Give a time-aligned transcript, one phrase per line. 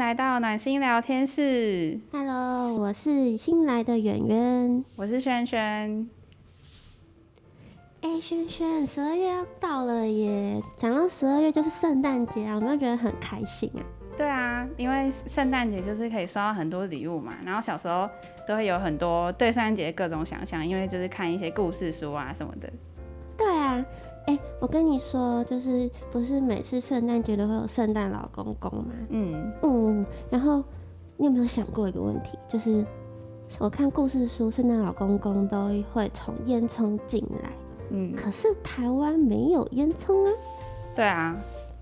[0.00, 2.00] 来到暖心聊天室。
[2.10, 6.10] Hello，我是新来的圆圆，我是萱萱。
[8.00, 10.60] 哎，萱萱，十二月要到了耶！
[10.76, 13.82] 讲到十二月就是圣诞节啊，有没有觉得很开心啊？
[14.16, 18.08] 对啊，因为圣诞节就是可以收到很多礼物嘛，然后小时候
[18.48, 22.68] 都会有很多对圣诞节各种想象，因为就是看一些故事书啊什么的。
[23.40, 23.84] 对啊。
[24.26, 28.92] 哎、欸，我跟你说，就是不是每次圣诞节都会有圣诞老公公吗？
[29.08, 30.06] 嗯嗯。
[30.28, 30.62] 然后
[31.16, 32.38] 你有没有想过一个问题？
[32.46, 32.84] 就是
[33.58, 37.50] 我看故事书，圣诞老公公都会从烟囱进来。
[37.88, 38.14] 嗯。
[38.14, 40.32] 可是台湾没有烟囱啊。
[40.94, 41.34] 对啊。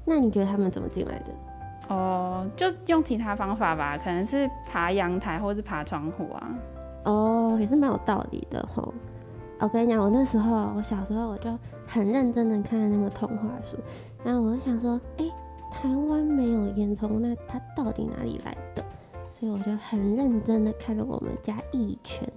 [0.05, 1.95] 那你觉得他们怎么进来的？
[1.95, 6.59] 哦，就用其他方法吧，可能是爬阳台或是爬窗户啊。
[7.05, 8.95] 哦，也是蛮有道理的吼。
[9.61, 11.51] 我跟你讲，我那时候，我小时候我就
[11.87, 13.77] 很认真的看那个童话书，
[14.25, 15.33] 然后我就想说，哎、欸，
[15.73, 18.85] 台湾没有烟囱，那它到底哪里来的？
[19.39, 22.31] 所以我就很认真的看了我们家一圈。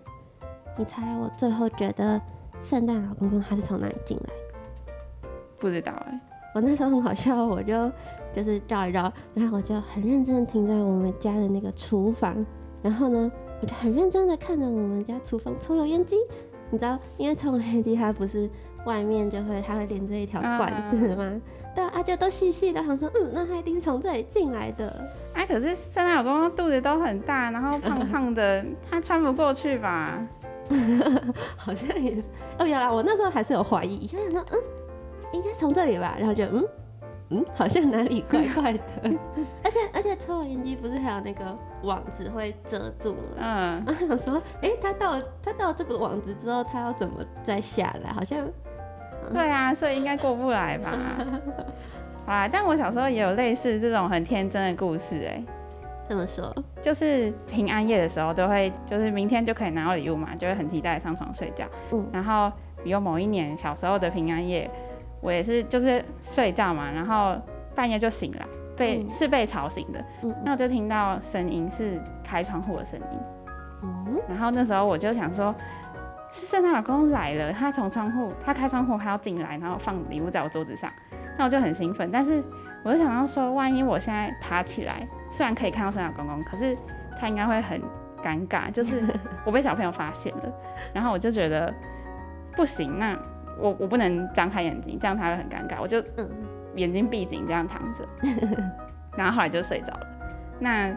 [0.77, 2.19] 你猜我最后觉得
[2.61, 5.29] 圣诞老公公他是从哪里进来？
[5.59, 6.19] 不知道哎、欸。
[6.55, 7.91] 我那时候很好笑，我就
[8.33, 12.43] 就是绕一绕，然后我就很认真的停在我们家的那个厨房，
[12.81, 16.17] 然后呢，我就很认真的看着我们家厨房抽油烟机。
[16.71, 18.49] 你知道，因为抽油烟机它不是
[18.85, 21.17] 外面就会，它会连着一条管子吗？
[21.19, 21.41] 嗯、
[21.75, 25.05] 对啊，就都细细的，好像说，嗯，那它一定是从这里进来的。
[25.33, 30.25] 哎、啊，可是圣诞老公公肚子都很大，然后胖胖的， 他穿不过去吧？
[31.57, 32.23] 好像也是。
[32.57, 34.59] 哦，原来我那时候还是有怀疑，想想说，嗯，
[35.33, 36.65] 应该从这里吧，然后就，嗯。
[37.33, 38.79] 嗯，好像哪里怪 怪的，
[39.63, 43.21] 而且而且抽油烟机不是还有那个网子会遮住吗？
[43.37, 48.11] 嗯，然后想说，哎、欸，他到他到这个网子之后，他要怎么再下来？
[48.11, 50.91] 好像，嗯、对啊，所以应该过不来吧？
[52.27, 55.43] 啊，但我小时候也有类似这种很天真的故事、欸，哎，
[56.09, 56.53] 怎么说？
[56.81, 61.65] 就是平安夜的时候都会，就是明天就可以拿到礼物嘛，就会很期待上床睡觉。
[61.91, 62.51] 嗯，然后
[62.83, 64.69] 有某一年小时候的平安夜。
[65.21, 67.39] 我也是，就是睡觉嘛，然后
[67.75, 68.45] 半夜就醒了，
[68.75, 73.19] 被、嗯、是被吵醒的，嗯，那我就听到声音是开窗户的声音，
[73.83, 75.53] 嗯，然后那时候我就想说，
[76.31, 80.91] 是圣诞老公公来了，他从窗户，他开窗户，他要进来，然后放礼物在我桌子上，
[81.37, 82.43] 那我就很兴奋，但是
[82.83, 86.75] 我就想到说，万一我现在爬起来，虽然可以看到圣诞老公公，可是
[87.15, 87.79] 他应该会很
[88.23, 89.03] 尴尬，就是
[89.45, 90.51] 我被小朋友发现了，
[90.93, 91.71] 然后我就觉得
[92.55, 93.15] 不行，那。
[93.57, 95.81] 我我不能张开眼睛，这样他会很尴尬。
[95.81, 96.03] 我就
[96.75, 98.07] 眼睛闭紧这样躺着，
[99.17, 100.07] 然后后来就睡着了。
[100.59, 100.95] 那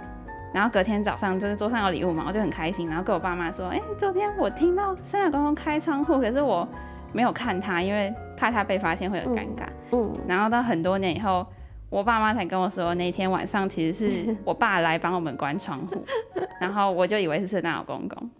[0.53, 6.69] 然后隔天早上就是桌上有礼物嘛，我就很开心，然后跟我爸妈说：“哎、欸，昨天我听到圣诞公公开窗户，可是我
[7.13, 10.17] 没有看他，因为怕他被发现会很尴尬。”嗯。
[10.29, 11.45] 然后到很多年以后，
[11.91, 16.05] 我爸妈才跟我说，那天晚上其实是 我爸来帮我们关窗户，
[16.61, 18.31] 然后我就以为是圣诞老公公。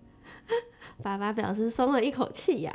[1.03, 2.73] 爸爸表示松了一口气呀。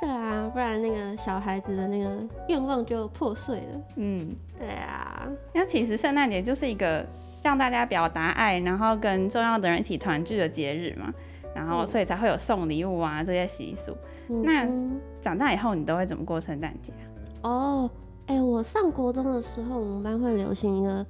[0.00, 2.10] 对啊，不然那个小孩子的那个
[2.48, 3.80] 愿望就破碎了。
[3.96, 5.28] 嗯，对啊。
[5.52, 7.04] 那其实圣诞节就是一个
[7.42, 11.12] 让大家表达爱，然后跟重要的人一起团聚的节日嘛。
[11.54, 13.96] 然后所以才会有送礼物啊这些习俗。
[14.28, 14.42] 嗯。
[14.42, 17.50] 那长大以后你都会怎么过圣诞节啊？
[17.50, 17.90] 哦，
[18.26, 21.04] 哎、欸，我上国中的时候，我们班会流行一个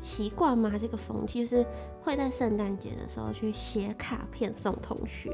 [0.00, 1.64] 习惯嘛，这个风气是
[2.02, 5.32] 会在圣诞节的时候去写卡片送同学。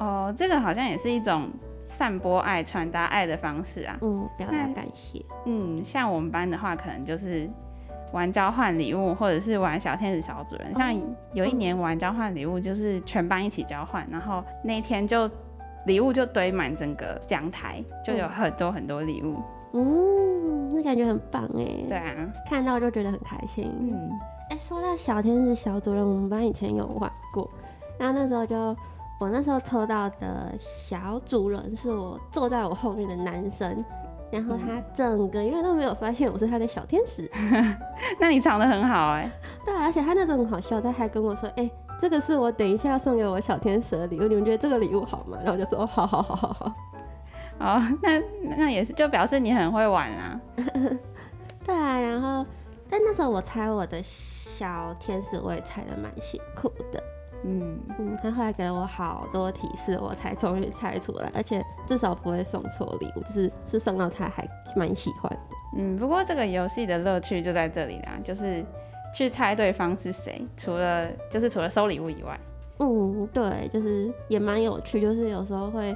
[0.00, 1.48] 哦，这个好像也是一种。
[1.94, 5.24] 散播爱、传达爱的方式啊，嗯，表达感谢。
[5.46, 7.48] 嗯，像我们班的话，可能就是
[8.12, 10.66] 玩交换礼物，或者是玩小天使小主人。
[10.72, 10.92] 哦、像
[11.34, 15.30] 有一年玩交换礼物，就是全班一起交换，然后那天就
[15.86, 19.36] 礼物就堆满整个讲台，就有很多很多礼物。
[19.72, 21.64] 嗯，那感觉很棒哎。
[21.88, 22.12] 对啊，
[22.50, 23.70] 看到就觉得很开心。
[23.78, 24.10] 嗯，
[24.50, 27.48] 哎、欸，说到小天使小主人，我们班以前有玩过，
[28.00, 28.76] 然后那时候就。
[29.20, 33.84] 我那时候抽到的小主人是我坐在我后面的男生，
[34.30, 37.30] 然后他整个月都没有发现我是他的小天使。
[38.18, 39.32] 那你藏得很好哎、欸。
[39.64, 46.72] 对，而且他那时候很好笑，他还跟我说：“哎、欸，这个是我等一下要送给我小天使的礼物，你们觉得这个礼物好吗？”然后我就说：“哦，好好好好好。”
[47.60, 48.20] 哦，那
[48.56, 50.40] 那也是就表示你很会玩啊。
[51.64, 52.44] 对啊，然后
[52.90, 57.02] 但那时候我猜我的小天使，我也猜的蛮辛苦的。
[57.44, 65.56] 嗯嗯，他后来给了我好多提示，我才终于猜出来，而且至少不会送错礼物，就是是送到他还蛮喜欢的。
[65.76, 68.64] 嗯，不过这个游戏的乐趣就在这里啦，就是
[69.14, 72.38] 去猜对方是谁，除了就是除了收礼物以外，
[72.78, 75.94] 嗯，对，就是也蛮有趣，就是有时候会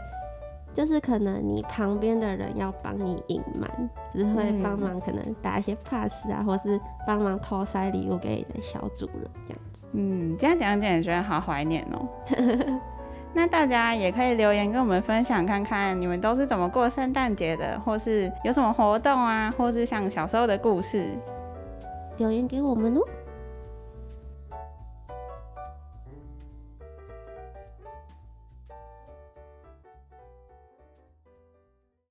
[0.78, 3.68] 就是可能你旁边的人要帮你隐瞒，
[4.12, 9.80] 只是会帮忙可能打一些 pass 啊，或是帮忙偷塞礼物给你的小主人这样子。
[9.94, 12.08] 嗯，这样讲讲，觉得好怀念哦。
[13.34, 21.08] 那大家也可以留言跟我们分享，看看你们都是怎么过圣诞节的，或是有什么活动啊，或是像小时候的故事，
[22.18, 23.00] 留言给我们哦。